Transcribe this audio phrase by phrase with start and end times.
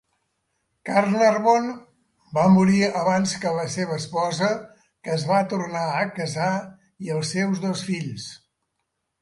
[0.89, 1.67] Carnarvon
[2.37, 4.49] va morir abans que la seva esposa,
[5.05, 6.51] que es va tornar a casar,
[7.09, 8.27] i els seus dos fills.